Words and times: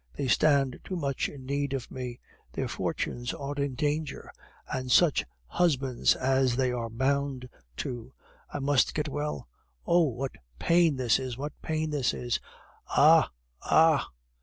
They 0.17 0.27
stand 0.27 0.79
too 0.83 0.95
much 0.95 1.29
in 1.29 1.45
need 1.45 1.73
of 1.73 1.91
me; 1.91 2.19
their 2.53 2.67
fortunes 2.67 3.35
are 3.35 3.53
in 3.53 3.75
danger. 3.75 4.31
And 4.67 4.91
such 4.91 5.25
husbands 5.45 6.15
as 6.15 6.55
they 6.55 6.71
are 6.71 6.89
bound 6.89 7.47
to! 7.85 8.11
I 8.49 8.57
must 8.57 8.95
get 8.95 9.07
well! 9.09 9.47
(Oh! 9.85 10.07
what 10.07 10.31
pain 10.57 10.95
this 10.95 11.19
is! 11.19 11.37
what 11.37 11.53
pain 11.61 11.91
this 11.91 12.15
is!... 12.15 12.39
ah! 12.87 13.29
ah!) 13.61 14.09